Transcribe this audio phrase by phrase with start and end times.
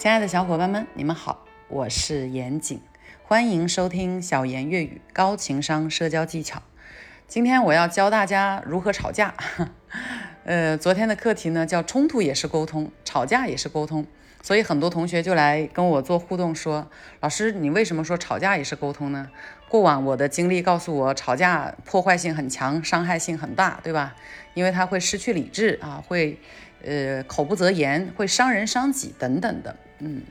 [0.00, 2.80] 亲爱的小伙伴们，你们好，我是严谨，
[3.22, 6.62] 欢迎收听小严粤语高情商社交技巧。
[7.28, 9.34] 今天我要教大家如何吵架。
[10.44, 14.06] 呃，昨天的课题呢叫冲突也是沟通，吵架也是沟通，
[14.42, 16.90] 所以很多同学就来跟我做互动，说
[17.20, 19.28] 老师，你为什么说吵架也是沟通呢？
[19.68, 24.16] 过往我的经历告诉我，吵架破坏性很强，伤害性很大，对吧？
[24.54, 26.38] 因为他会失去理智啊，会
[26.82, 29.76] 呃口不择言，会伤人伤己等等的。
[30.00, 30.22] 嗯，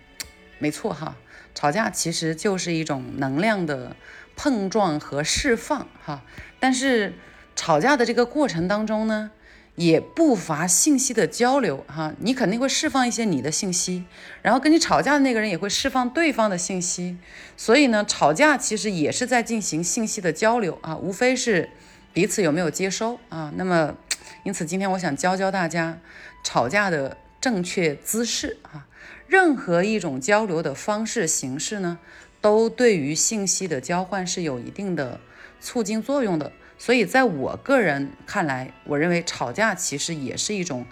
[0.58, 1.16] 没错哈，
[1.56, 3.96] 吵架其实就是一种能量的
[4.36, 6.24] 碰撞和释放哈。
[6.60, 7.14] 但是
[7.56, 9.32] 吵架的这个过程当中呢，
[9.76, 12.14] 也不乏信息的交流哈。
[12.20, 14.06] 你肯定会释放一些你的信息，
[14.42, 17.18] 然后跟你吵架的那个人也会释放对方的信息。
[17.56, 21.70] 所以呢，吵架其实也是在进行信息的交流啊，无非是
[22.12, 23.52] 彼此有没有接收啊。
[23.56, 23.96] 那么，
[24.44, 25.98] 因此今天我想教教大家
[26.44, 28.88] 吵架的正确姿势啊。
[29.28, 32.00] 任何一种交流的方式形式呢，
[32.42, 35.20] 都对于信息的交换是有一定的
[35.60, 36.52] 促进作用的。
[36.78, 40.86] 所以，在我个人看来，我认为吵架其实也是一种，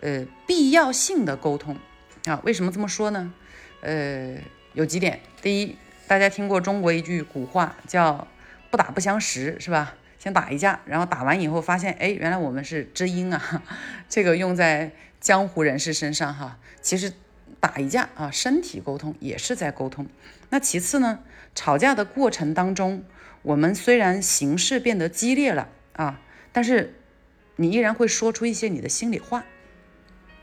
[0.00, 1.76] 呃，必要性的沟通
[2.26, 2.40] 啊。
[2.44, 3.32] 为什么这么说呢？
[3.80, 4.36] 呃，
[4.74, 5.20] 有几点。
[5.40, 5.76] 第一，
[6.06, 8.28] 大家听过中国一句古话叫
[8.70, 9.94] “不打不相识”，是吧？
[10.18, 13.62] 先打一架，然后打完以后发现，哎，原来我们是知音啊。
[14.10, 17.12] 这个用在江湖人士身上哈，其实。
[17.58, 20.06] 打一架啊，身体沟通也是在沟通。
[20.48, 21.18] 那其次呢，
[21.54, 23.04] 吵架的过程当中，
[23.42, 26.94] 我们虽然形势变得激烈了啊，但是
[27.56, 29.44] 你依然会说出一些你的心里话，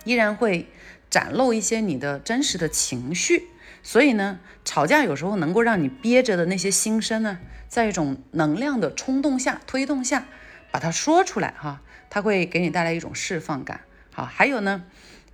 [0.03, 0.67] 依然会
[1.09, 3.47] 展露一些你的真实的情绪。
[3.81, 10.27] 所以呢，吵架有时候能够让你憋着的那些心声呢，在一种能量的冲动下、推动下，
[10.69, 13.81] 把它说出来哈，它会给你带来一种释放感。
[14.17, 14.83] 好，还有呢，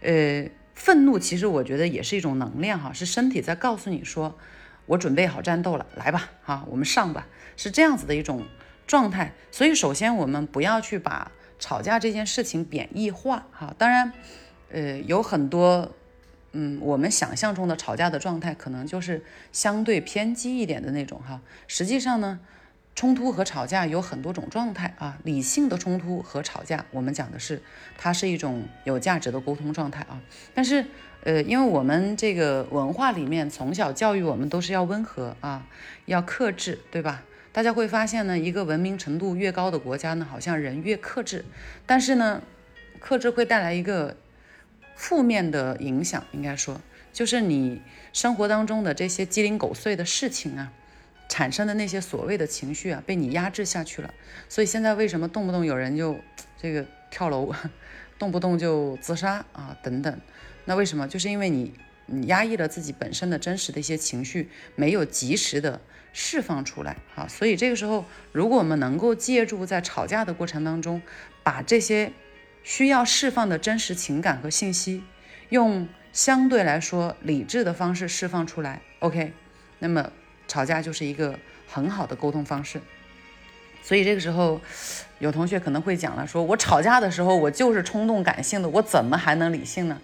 [0.01, 0.45] 呃。
[0.75, 4.37] 愤怒其实我觉得也是一种能量哈，是身体在告诉你说，
[4.87, 8.43] 我准备好战斗了，来吧，哈，我们上吧，是这样子的一种
[8.85, 9.33] 状态。
[9.51, 13.73] 所以首先我们不要去把吵架这件事情贬义化哈。
[13.77, 14.11] 当然，
[14.71, 15.89] 呃，有很多，
[16.51, 19.23] 嗯，我们想象中的吵架的状态可能就是
[19.53, 21.39] 相对偏激一点的那种哈。
[21.67, 22.39] 实际上呢。
[22.95, 27.61] 冲突和吵架有很多种状态啊，理性的冲突和吵架，我们讲的是
[27.97, 30.21] 它是一种有价值的沟通状态啊。
[30.53, 30.85] 但是，
[31.23, 35.65] 呃，因为我们这个文化里面从小教育我们都是要温和啊，
[36.05, 37.23] 要克制，对吧？
[37.51, 41.45] 大家会发现呢，一个文明程度越高的国家呢，好像人越克制。
[41.87, 42.43] 但是呢，
[42.99, 44.15] 克制会带来一个
[44.95, 46.79] 负面的影响，应该说，
[47.11, 47.81] 就是你
[48.11, 50.71] 生活当中的这些鸡零狗碎的事情啊。
[51.29, 54.13] 产生的那些所谓的情绪啊，被你压制下去了。
[54.47, 56.19] 所以现在为什么动不动有人就
[56.61, 57.53] 这个跳楼，
[58.19, 60.19] 动不动就自杀啊等等？
[60.65, 61.07] 那为什么？
[61.07, 61.73] 就是因为你
[62.05, 65.81] 你压抑了自己本身的真实的一些情绪，没有及时的
[66.13, 67.27] 释放出来啊。
[67.27, 71.01] 所以这个时候，如果我们能够借助在吵架的过程当中，
[71.43, 72.13] 把这些
[72.63, 75.03] 需要释放的真实情感和信息，
[75.49, 79.33] 用相对来说理智的方式释放出来，OK，
[79.79, 80.11] 那么。
[80.53, 82.79] 吵架就是一个很好的沟通方式，
[83.81, 84.61] 所以这个时候
[85.17, 89.99] 有同学可能会讲了，说我吵架的时候我就是冲动感性的，我怎么还能理性呢？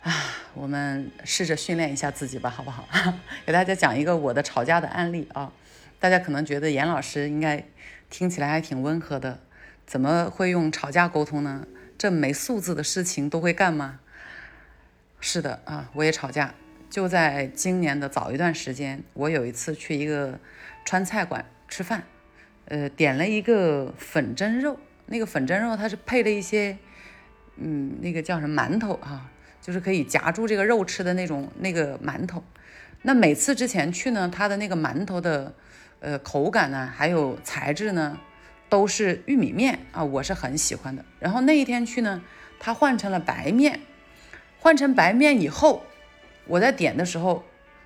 [0.00, 0.10] 啊，
[0.54, 2.88] 我们试着训练一下自己吧，好不好？
[3.44, 5.52] 给大家讲一个我的吵架的案例啊，
[6.00, 7.62] 大家可能觉得严老师应该
[8.08, 9.38] 听起来还挺温和的，
[9.86, 11.66] 怎么会用吵架沟通呢？
[11.98, 14.00] 这没素质的事情都会干吗？
[15.20, 16.54] 是的啊，我也吵架。
[16.92, 20.38] 就在今年的早一段时间，我有一次去一个
[20.84, 22.02] 川菜馆吃饭，
[22.66, 24.78] 呃，点了一个粉蒸肉。
[25.06, 26.76] 那个粉蒸肉它是配了一些，
[27.56, 29.30] 嗯，那个叫什么馒头啊，
[29.62, 32.44] 就是可以夹住这个肉吃的那种那个馒头。
[33.00, 35.54] 那每次之前去呢，它的那个馒头的
[36.00, 38.18] 呃口感呢，还有材质呢，
[38.68, 41.02] 都是玉米面啊，我是很喜欢的。
[41.18, 42.22] 然后那一天去呢，
[42.60, 43.80] 它换成了白面，
[44.58, 45.86] 换成白面以后。
[46.46, 47.44] 我在点的时候，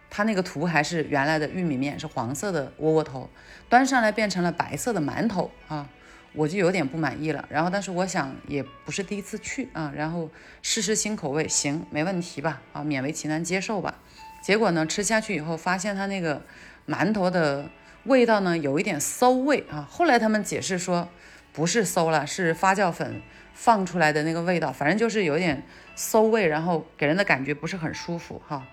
[0.08, 3.29] 它那个图还是原来的玉米面，是黄色的窝窝头，
[3.69, 5.88] 端上来变成了白色的馒头啊，
[6.32, 7.44] 我就有点不满意了。
[7.50, 10.31] 然后，但是我想也不是第一次去啊，然后
[10.62, 12.62] 试试新口味，行，没问题吧？
[12.73, 13.99] 啊，勉为其难接受吧。
[14.43, 16.43] 结果呢，吃下去以后发现它那个
[16.87, 17.69] 馒头的
[18.05, 19.87] 味道呢，有一点馊味啊。
[19.91, 21.08] 后来他们解释说，
[21.53, 23.20] 不是馊了，是发酵粉
[23.53, 25.62] 放出来的那个味道，反正就是有点。
[25.96, 28.64] 馊味，然后给人的感觉不是很舒服哈。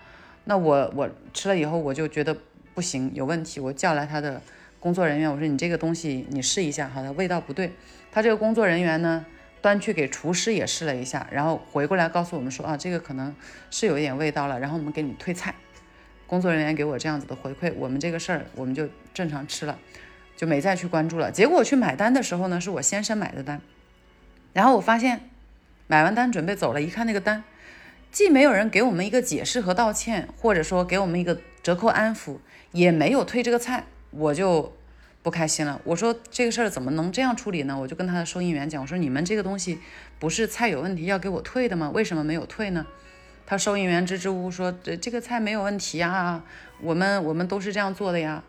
[0.44, 2.36] 那我我吃了以后，我就觉得
[2.74, 3.58] 不行，有问题。
[3.58, 4.40] 我叫来他的
[4.78, 7.72] 工作人员，我说你这个东西你试一下哈，它味道不对。
[8.12, 9.24] 他这个工作人员呢，
[9.62, 13.34] 端去给厨师也试了一下，然后回过来告诉我们说啊，这个可能
[13.70, 15.54] 是有一点味道了，然后我们给你退菜。
[16.26, 19.78] 工作人员给我这样子的回馈，我们这个事儿我们就正常吃了，
[20.36, 21.30] 就没再去关注了。
[21.30, 23.60] 结果我去买单的时候呢，是我先生买的单，
[24.52, 25.30] 然后我发现
[25.86, 27.44] 买完单准备走了，一看那个单，
[28.10, 32.38] 既没有人给我们一个解释和道歉，或者说给我们一个折扣安抚，
[32.72, 34.74] 也没有退这个菜，我就
[35.22, 35.80] 不开心了。
[35.84, 37.78] 我说这个事儿怎么能这样处理呢？
[37.78, 39.78] 我就跟他的收银员讲，我说你们这个东西
[40.18, 41.90] 不是菜有问题要给我退的吗？
[41.90, 42.86] 为什么没有退呢？
[43.46, 46.42] 他收银员支支吾吾说：“这这个菜没有问题呀，
[46.80, 48.42] 我们我们都是这样做的呀。”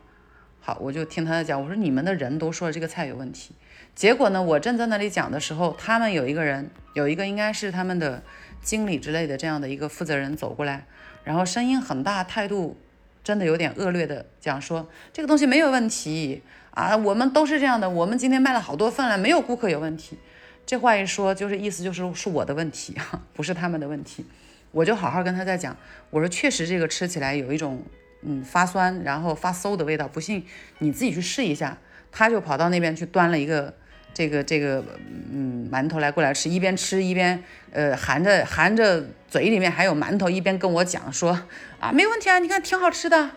[0.61, 3.53] 好，我就听他在讲，我说你们的人都说这个菜有问题。
[3.95, 8.21] 结果呢，我正在那里讲的时候，他们有一个人，有一个应该是他们的
[8.61, 10.85] 经理之类的这样的一个负责人走过来，
[11.23, 12.77] 然后声音很大，态度
[13.23, 20.17] 真的有点恶劣的讲说：“这个东西没有问题啊，我们都是这样的，我们今天卖了好多份了，没有顾客有问题。”
[20.65, 22.93] 这话一说，就是意思就是是我的问题，
[23.33, 24.25] 不是他们的问题。
[24.71, 25.77] 我就好好跟他在讲，
[26.09, 27.81] 我说确实这个吃起来有一种
[28.23, 30.45] 嗯发酸，然后发馊的味道，不信
[30.79, 31.77] 你自己去试一下。
[32.11, 33.73] 他就跑到那边去端了一个
[34.15, 34.83] 这个这个
[35.31, 41.39] 嗯馒头来过来吃，一边吃一边呃含着含着嘴里面还有馒头，一边跟我讲说
[41.79, 43.29] 啊没问题啊，你看挺好吃的，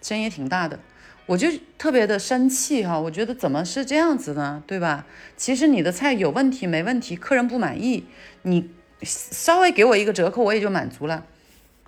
[0.00, 0.78] 声音也挺大的，
[1.26, 5.04] 我就特别的生气哈，我觉得怎么是这样子呢，对吧？
[5.36, 8.06] 其实你的菜有问题没问题，客人不满意，
[8.42, 8.70] 你。
[9.02, 11.24] 稍微给我一个折扣，我也就满足了。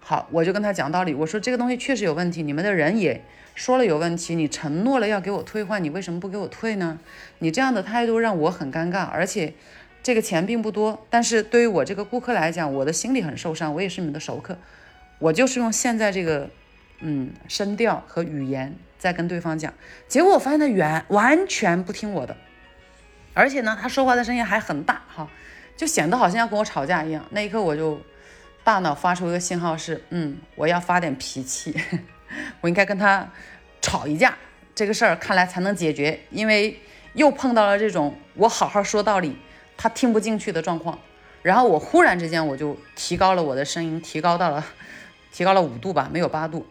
[0.00, 3.22] 好，我就跟他讲道理，我说这个东西确实有问题，你们的人也
[3.54, 6.98] 说了有问题，你承诺了要给我退换，你为什么不给我退呢？
[7.38, 9.54] 你这样的态度让我很尴尬，而且
[10.02, 14.56] 这个钱并不多，但是对于我这个顾客来讲，我的心里很受伤，我也是你们的熟客，
[15.18, 16.50] 我就是用现在这个
[17.00, 19.72] 嗯声调和语言在跟对方讲，
[20.08, 22.36] 结果我发现他原完全不听我的，
[23.34, 25.28] 而且呢，他说话的声音还很大，哈。
[25.74, 28.00] 就显得好像要跟我吵架一样，那一刻我就
[28.62, 31.74] 大脑发出一个信号是，嗯，我要发点脾气，
[32.60, 33.28] 我应该跟他
[33.80, 34.36] 吵一架，
[34.74, 36.80] 这个事儿看来才能解决，因为
[37.14, 39.36] 又碰到了这种我好好说道理，
[39.76, 40.98] 他听不进去的状况。
[41.42, 44.64] 然后我忽然之间我就提高了我的声音，提高到了
[45.32, 46.66] 提高了五度吧，没有八度。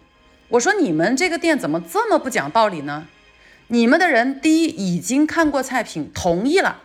[0.47, 3.07] 我说你们这个店怎么这么不讲道理呢？
[3.67, 6.81] 你们的人第一已经看过菜品，同意了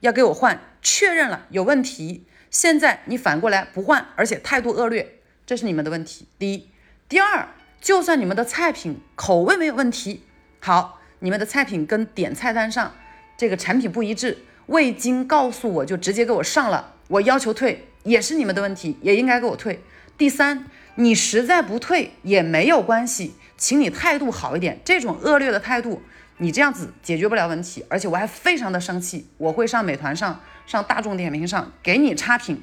[0.00, 0.60] 要给我换。
[0.84, 6.26] 确认了有问题，现在你反过来不换，而且态度恶劣，这是你们的问题。
[6.40, 6.68] 第一，
[7.08, 7.48] 第二，
[7.82, 10.22] 就算你们的菜品口味没有问题，
[10.60, 12.94] 好，你们的菜品跟点菜单上
[13.36, 19.82] 这个产品不一致，未经告诉我就直接给我上了，我要求退也是你们的问题，也应该给我退。
[20.16, 26.00] 第三，你实在不退也没有关系，请你态度好一点，这种恶劣的态度，
[26.38, 30.40] 你这样子解决不了问题，而且我还非常的生气，我会上美团上。
[30.64, 32.62] 上大众点评上给你差评，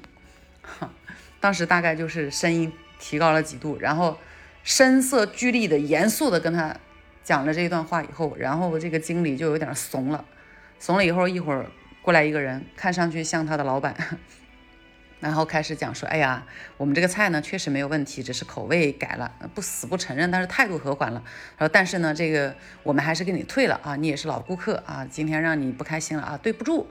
[1.42, 4.18] 当时大概就是声音提高了几度，然后
[4.64, 6.76] 声色俱厉的、严肃的跟他
[7.24, 10.26] 讲了这一段话以后，然后这个经理就有点怂了，
[10.80, 11.66] 怂了以后一会儿
[12.02, 13.96] 过来一个人，看上去像他的老板，
[15.20, 16.46] 然后开始讲说：“哎呀，
[16.78, 21.22] 我们这个菜呢确实没有问题，只是口味改了，不死不承认，但是态度和缓了。
[21.58, 26.88] 然后但是呢，这个我们还是给你退了啊，你也是老顾客啊，今天让你不开心了啊，对不住。”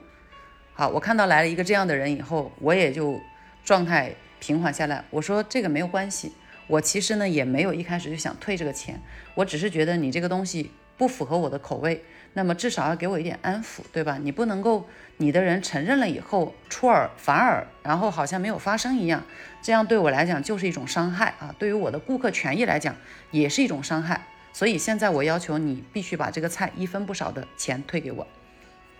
[0.73, 3.19] 好，我看到来了一个这样的人以后，我也就
[3.65, 5.03] 状态平缓下来。
[5.09, 6.33] 我说这个没有关系，
[6.69, 9.01] 我其实呢也没有一开始就想退这个钱，
[9.33, 14.19] 我只是觉得你这个东西不符合我的口味，那么至少要给我一点安抚，对吧？
[14.21, 19.23] 你不能够你的人承认了以后出尔反尔，然后好像没有发生一样，
[19.63, 22.95] 这样对我来讲就是一种伤害啊，对于我的顾客权益来讲
[23.31, 24.27] 也是一种伤害。
[24.53, 28.27] 所以现在我要求你必须把这个菜一分不少的钱退给我。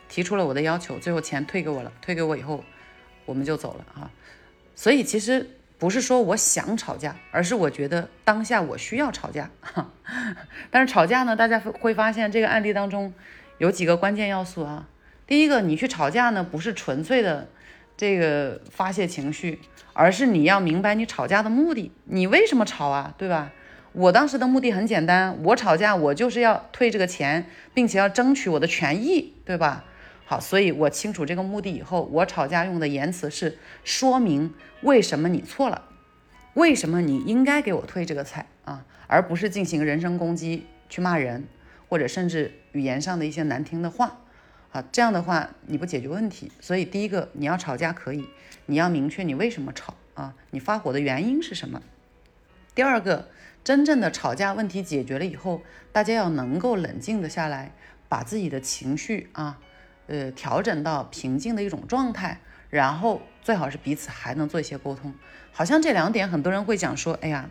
[0.07, 1.91] 提出了我的要求，最后钱退给我了。
[2.01, 2.63] 退给我以后，
[3.25, 4.11] 我们就走了啊。
[4.75, 9.49] 所以其实不是说我想吵架，而是我觉得当下我需要吵架。
[10.69, 13.13] 但是吵架呢，大家会发现这个案例当中
[13.57, 14.87] 有几个关键要素啊。
[15.25, 17.47] 第一个，你去吵架呢，不是纯粹的
[17.95, 19.59] 这个发泄情绪，
[19.93, 23.51] 而是你要明白你吵架的目的，你为什么吵啊，对吧？
[23.93, 29.85] 我当时的目的很简单，我吵架我就是要退这个钱，并且要争取我的权益，对吧？
[30.29, 35.85] 好，所以我清楚这个目的以后，我吵架用的言辞是说明为什么你错了，
[36.53, 41.47] 为什么你应该给我退这个菜啊，而不是进行人身攻击去骂人，
[41.87, 44.19] 或者甚至语言上的一些难听的话
[44.71, 46.51] 啊，这样的话你不解决问题。
[46.61, 48.27] 所以第一个你要吵架可以，
[48.67, 51.81] 你要明确你为什么吵啊，你发火的原因是什么。
[52.75, 53.29] 第二个，
[53.63, 57.73] 真正的吵架问题解决了以后，大家要能够冷静的下来，
[58.07, 59.59] 把自己的情绪啊。
[60.09, 62.39] 呃，调整到平静的一种状态，
[62.71, 65.13] 然后最好是彼此还能做一些沟通。
[65.51, 67.47] 好像这两点很多人会讲说，哎呀，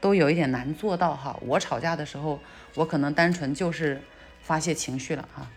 [0.00, 1.36] 都有一点难做到哈。
[1.42, 2.38] 我吵架的时候，
[2.76, 4.00] 我可能单纯就是
[4.40, 5.50] 发泄情绪了哈，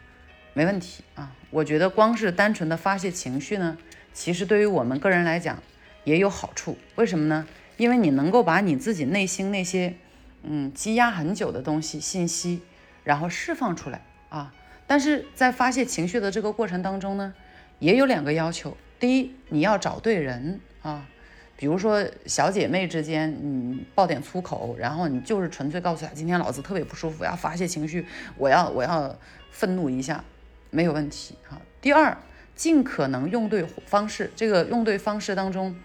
[0.53, 1.31] 没问题啊。
[1.51, 3.77] 我觉得光是单纯的发泄情绪呢，
[4.11, 5.61] 其实对于我们个人来讲
[6.03, 6.79] 也有好处。
[6.95, 7.47] 为什么呢？
[7.77, 9.93] 因为你能够把你自己内心那些
[10.41, 12.63] 嗯积压很久的东西信息，
[13.03, 14.51] 然后释放出来啊。
[14.89, 17.31] 但是在发泄情绪的这个过程当中呢，
[17.77, 18.75] 也有两个要求。
[18.99, 21.07] 第一，你要找对人啊，
[21.55, 28.03] 比如说小姐妹之间，你爆点粗口，然后你就是纯粹告诉她，今天老子特别不舒服，要发泄情绪，
[28.35, 29.15] 我要我要
[29.51, 30.23] 愤怒一下，
[30.71, 31.61] 没有问题啊。
[31.79, 32.17] 第二，
[32.55, 34.31] 尽可能用对方式。
[34.35, 35.75] 这个用对方式当中，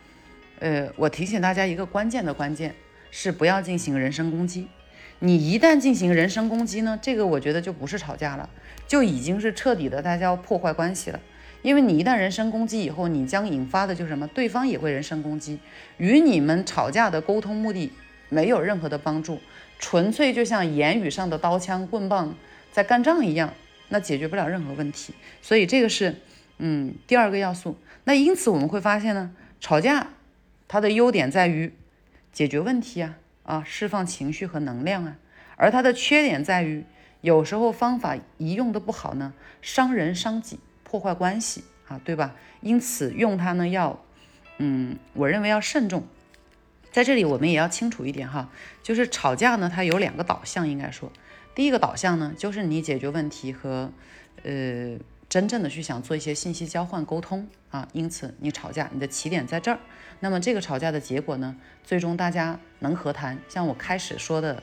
[0.61, 2.75] 呃，我提醒大家一个关键的关键
[3.11, 4.67] 是不要进行人身攻击。
[5.25, 8.51] 你一旦进行人身攻击呢，这个我觉得就不是吵架了。
[8.87, 11.19] 就已经是彻底的，大家要破坏关系了。
[11.63, 14.27] 因为你一旦人身攻击以后，你将引发的就是什么？
[14.29, 15.59] 对方也会人身攻击，
[15.97, 17.91] 与你们吵架的沟通目的
[18.29, 19.41] 没有任何的帮助，
[19.79, 22.37] 纯粹就像言语上的刀枪棍棒
[22.71, 23.55] 在干仗一样，
[23.89, 25.15] 那解决不了任何问题。
[25.41, 26.17] 所以这个是，
[26.59, 27.79] 嗯，第二个要素。
[28.05, 30.09] 那因此我们会发现呢，吵架
[30.69, 31.73] 它的优点在于
[32.31, 35.17] 解决问题啊，啊，释放情绪和能量啊，
[35.57, 36.85] 而它的缺点在于。
[37.21, 39.33] 有时候方法一用的不好呢，
[39.63, 42.37] 伤人伤己，破坏关系啊，对吧？
[42.61, 44.05] 因此用它呢要，
[44.59, 46.07] 嗯，我认为要慎重。
[46.93, 48.51] 在这里我们也要清楚一点哈，
[48.83, 51.11] 就是吵架呢，它有两个导向，应该说，
[51.55, 53.91] 第一个导向呢，就是你解决问题和，
[54.43, 54.99] 呃，
[55.35, 57.89] 真正的去想做一些信息交换沟通啊。
[57.93, 59.81] 因此你吵架，你的起点在这儿。
[60.21, 64.63] 那么这个吵架的结果呢，最终大家能和谈，像我开始说的。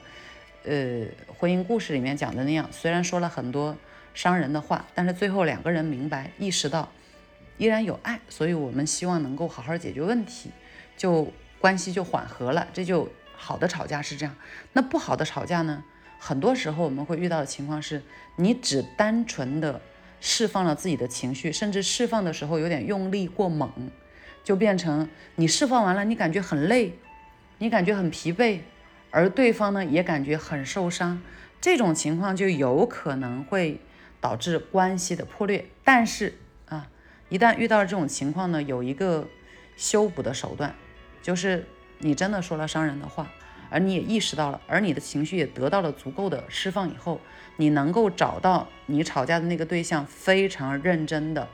[0.63, 1.07] 呃，
[1.39, 3.75] 婚姻故事里面讲的那样，虽然说了很多
[4.13, 6.87] 伤人的话，但是最后两个人明白、意识到
[7.57, 10.51] 依然有爱，所以我们希望能够好好解决问题，
[10.95, 12.67] 就关系就缓和了。
[12.71, 14.35] 这就好的吵架是这样。
[14.73, 15.83] 那不好的吵架呢？
[16.19, 18.03] 很多时候我们会遇到的情况是，
[18.35, 19.81] 你只单纯的
[20.21, 23.69] 释放了自己的情绪，甚至释放的时候有点用力过猛，
[24.43, 26.93] 就变成你释放完了，你感觉很累，
[27.57, 28.59] 你感觉很疲惫。
[29.09, 31.21] 而对方呢也感觉很受伤，
[31.59, 33.81] 这种情况就有可能会
[34.21, 35.65] 导致关系的破裂。
[35.83, 36.37] 但是
[36.67, 36.87] 啊，
[37.27, 39.27] 一旦遇到这种情况呢，有一个
[39.75, 40.73] 修补的手段，
[41.21, 41.65] 就是
[41.97, 43.29] 你真的说了伤人的话，
[43.71, 47.19] 而你也意识到了，而你的情绪也得到了足够的释放以后，
[47.55, 51.47] 你能够找到你吵架的那个对象，非常认真的、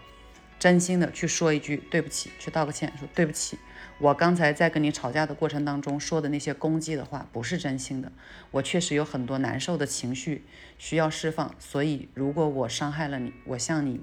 [0.60, 3.58] 真心的去说一句对不起，去道个歉，说对不起。
[4.00, 8.12] 我刚才在跟你吵架的过程当中说的那些攻击的话不是真心的，
[8.52, 10.46] 我确实有很多难受的情绪
[10.78, 14.02] 需要释放，所以如果我伤害了你，我向你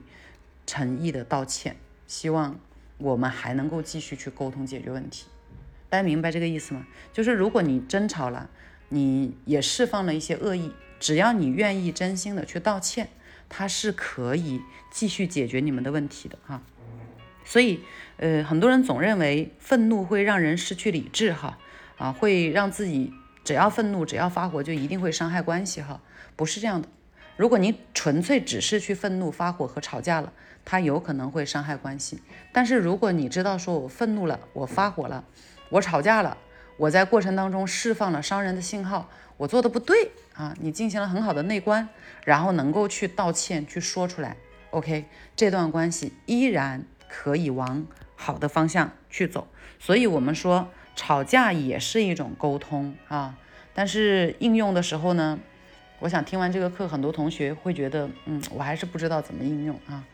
[0.66, 2.58] 诚意的道歉，希望
[2.98, 5.26] 我们还能够继续去沟通解决问题。
[5.94, 6.84] 大家明白这个意思吗？
[7.12, 8.50] 就是如果你争吵了，
[8.88, 13.10] 你也释放了一些恶意，只要你愿意真心的去道歉，
[13.48, 14.60] 他是可以
[14.90, 16.60] 继续解决你们的问题的哈。
[17.44, 17.78] 所以，
[18.16, 21.58] 呃，很多人总认为愤怒会让人失去理智，哈，
[21.96, 23.12] 啊，会让自己
[23.44, 26.00] 只要愤怒、只要发火就一定会伤害关系，哈，
[26.34, 26.88] 不是这样的。
[27.36, 30.32] 如果你纯粹只是去愤怒、发火和吵架了，
[30.64, 32.20] 它有可能会伤害关系。
[32.52, 35.24] 但是如果你知道说我愤怒了、我发火了、
[35.74, 36.36] 我吵架了，
[36.76, 41.88] 我在过程当中释放了伤人的信号，我做的不对啊，你进行了很好的内观，
[42.24, 44.36] 然后能够去道歉、去说出来
[44.70, 46.84] ，OK，这段关系依然。
[47.06, 49.46] 可以往好的方向去走，
[49.78, 53.38] 所以我们说吵架也是一种沟通啊。
[53.72, 55.38] 但是应用的时候呢，
[56.00, 60.04] 我想听完这个课，很多同学会觉得，嗯，我还是不知道怎么应用啊。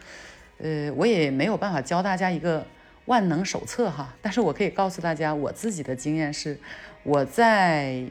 [0.58, 2.66] 呃，我也没有办法教大家一个
[3.10, 4.14] 万能手册哈。
[4.22, 6.56] 但是我可以告诉大家，我自己的经验是，
[7.02, 8.04] 我在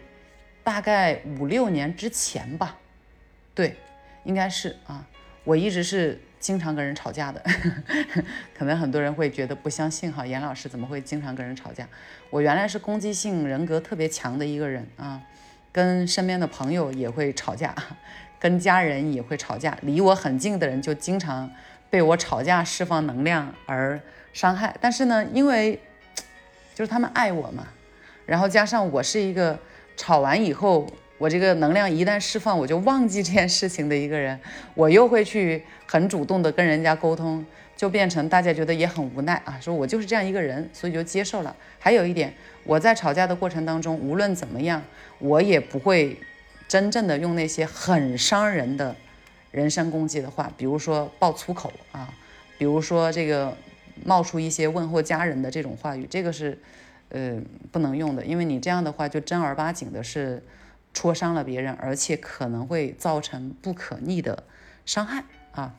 [0.63, 2.77] 大概五六年之前吧，
[3.55, 3.75] 对，
[4.25, 5.07] 应该是啊，
[5.43, 6.19] 我一直是。
[6.39, 7.43] 经常跟人吵架的，
[8.57, 11.85] 可能很多人会觉得不相信哈，严老师怎么会经常跟人吵架？
[12.29, 15.21] 我原来是攻击性人格特别强的一个人啊，
[15.73, 17.75] 跟身边的朋友也会吵架，
[18.39, 21.51] 跟家人也会吵架，离我很近的人就经常
[21.89, 23.99] 被我吵架释放能量而
[24.39, 24.73] 伤害。
[24.79, 25.77] 但是呢，因为
[26.73, 27.67] 就是他们爱我嘛，
[28.25, 29.59] 然后加上我是一个
[29.97, 30.87] 吵完以后。
[31.19, 34.39] 我这个能量一旦释放，我就忘记这件事情的一个人，
[34.73, 41.53] 我又会去很主动的跟人家沟通，就变成大家觉得也很无奈啊，说我就是这样一个人，所以就接受了。
[41.77, 44.81] 还有一点，我在吵架的过程当中，无论怎么样，
[45.17, 46.17] 我也不会
[46.69, 48.95] 真正的用那些很伤人的
[49.51, 52.07] 人身攻击的话，比如说爆粗口啊，
[52.57, 53.53] 比如说这个
[54.05, 56.59] 冒出一些问候家人的这种话语，这个是
[57.09, 57.39] 呃
[57.71, 60.43] 不能用的，因为你这样的话就正儿八经的是
[60.93, 64.43] 戳伤了别人，而且可能会造成不可逆的
[64.85, 65.75] 伤害啊。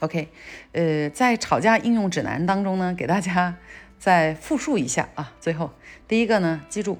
[0.00, 0.28] OK，
[0.72, 3.56] 呃，在吵架应用指南当中呢，给大家
[3.98, 5.32] 再复述一下啊。
[5.40, 5.70] 最后
[6.06, 6.98] 第一个呢，记住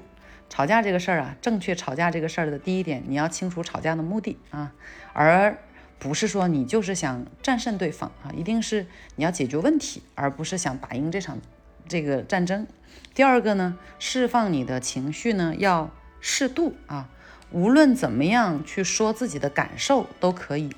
[0.49, 4.73] 吵架这个事儿啊，正确吵架这个事儿的第一点，你要清楚吵架的目的啊，
[5.13, 5.57] 而
[5.99, 8.85] 不是说你就是想战胜对方啊，一定是
[9.15, 11.39] 你要解决问题，而不是想打赢这场
[11.87, 12.67] 这个战争。
[13.15, 15.89] 第二个呢，释放你的情绪呢要
[16.21, 17.09] 适度啊，
[17.51, 20.69] 无论怎么样去说自己的感受都可以，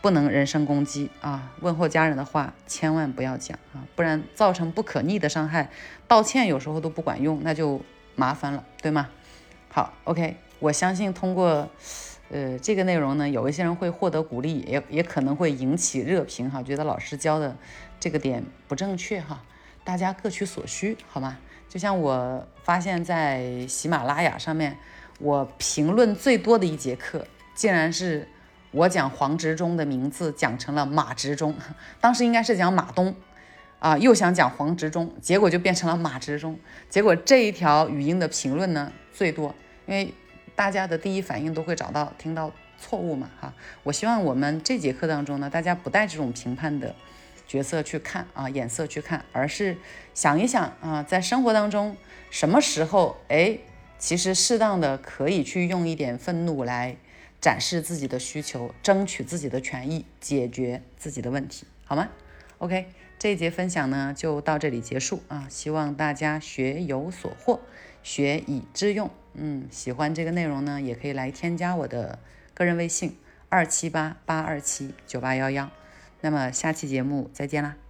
[0.00, 1.52] 不能人身攻击啊。
[1.60, 5.70] 问候家人的话千万不要讲啊，不然造成不可逆的伤害。
[6.08, 7.82] 道歉有时候都不管用，那就
[8.14, 9.08] 麻烦了，对吗？
[9.68, 11.68] 好，OK，我相信通过。
[12.28, 17.56] 呃，这个内容呢，有一些人会获得鼓励，也也可能会引起热评哈，觉得老师教的
[18.00, 19.40] 这个点不正确哈，
[19.84, 21.38] 大家各取所需好吗？
[21.68, 24.76] 就像我发现，在喜马拉雅上面，
[25.20, 28.26] 我评论最多的一节课，竟然是
[28.72, 31.54] 我讲黄执中的名字讲成了马执中，
[32.00, 33.14] 当时应该是讲马东
[33.78, 39.54] 啊，又想讲黄执中，结果就变成了马执中，结果这一条语音的评论呢最多，
[39.86, 40.12] 因为。
[40.56, 43.30] 大家的第一反应都会找到听到错误嘛？
[43.40, 46.94] 哈，我希望我们这节课当中呢，大家不带这种评判的
[47.46, 49.76] 角色去看啊，眼色去看，而是
[50.14, 51.96] 想一想啊，在生活当中
[52.30, 53.58] 什么时候哎，
[53.98, 56.96] 其实适当的可以去用一点愤怒来
[57.40, 62.08] 展示自己的需求，争取自己的权益，解决自己的问题，好吗
[62.58, 62.86] ？OK，
[63.18, 67.60] 这一节分享呢就到这里结束啊，希望大家学有所获，
[68.06, 69.10] 学以致用。
[69.34, 72.20] 嗯，喜欢这个内容呢，也可以来添加我的
[72.54, 75.68] 个人微信二七八八二七九八幺幺。
[76.20, 77.85] 那么下期节目再见啦。